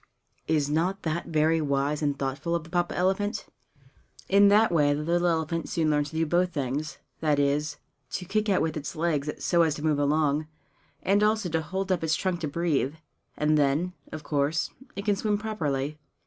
[0.47, 3.45] Is not that very wise and thoughtful of the Papa elephant?
[4.29, 7.77] In that way the little elephant soon learns to do both things that is,
[8.13, 10.47] to kick out with its legs so as to move along,
[11.03, 12.95] and also to hold up its trunk to breathe.
[13.37, 15.99] And then, of course, it can swim properly.